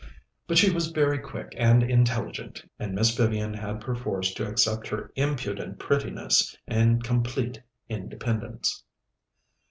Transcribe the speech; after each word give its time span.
But 0.47 0.57
she 0.57 0.71
was 0.71 0.87
very 0.89 1.19
quick 1.19 1.53
and 1.57 1.83
intelligent, 1.83 2.67
and 2.79 2.95
Miss 2.95 3.15
Vivian 3.15 3.53
had 3.53 3.79
perforce 3.81 4.33
to 4.33 4.47
accept 4.49 4.87
her 4.87 5.11
impudent 5.15 5.77
prettiness 5.77 6.57
and 6.67 7.03
complete 7.03 7.61
independence. 7.87 8.83